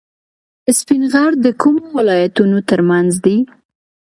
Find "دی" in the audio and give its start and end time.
3.25-3.37